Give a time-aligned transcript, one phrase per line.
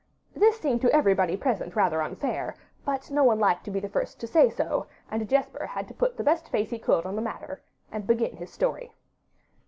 [0.35, 4.19] This seemed to everybody present rather unfair, but no one liked to be the first
[4.21, 7.21] to say so, and Jesper had to put the best face he could on the
[7.21, 8.93] matter, and begin his story.